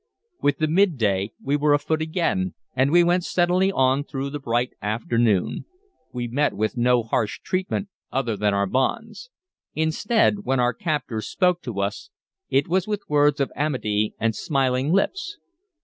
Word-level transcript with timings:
With 0.41 0.57
the 0.57 0.67
midday 0.67 1.31
we 1.39 1.55
were 1.55 1.75
afoot 1.75 2.01
again, 2.01 2.55
and 2.75 2.89
we 2.89 3.03
went 3.03 3.23
steadily 3.23 3.71
on 3.71 4.03
through 4.03 4.31
the 4.31 4.39
bright 4.39 4.73
afternoon. 4.81 5.65
We 6.11 6.27
met 6.27 6.53
with 6.55 6.75
no 6.75 7.03
harsh 7.03 7.39
treatment 7.43 7.87
other 8.11 8.35
than 8.35 8.51
our 8.51 8.65
bonds. 8.65 9.29
Instead, 9.75 10.39
when 10.43 10.59
our 10.59 10.73
captors 10.73 11.27
spoke 11.27 11.61
to 11.61 11.81
us, 11.81 12.09
it 12.49 12.67
was 12.67 12.87
with 12.87 13.03
words 13.09 13.39
of 13.39 13.51
amity 13.55 14.15
and 14.19 14.35
smiling 14.35 14.91
lips. 14.91 15.37